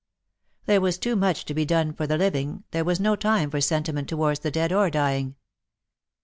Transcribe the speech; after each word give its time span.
There 0.65 0.81
was 0.81 0.97
too 0.97 1.15
much 1.15 1.45
to 1.45 1.53
be 1.53 1.63
done 1.63 1.93
for 1.93 2.07
the 2.07 2.17
living, 2.17 2.63
there 2.71 2.83
was 2.83 2.99
no 2.99 3.15
time 3.15 3.51
for 3.51 3.61
sentiment 3.61 4.09
towards 4.09 4.39
the 4.39 4.49
dead 4.49 4.73
or 4.73 4.89
dying. 4.89 5.35